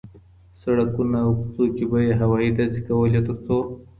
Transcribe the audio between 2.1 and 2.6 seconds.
هوایي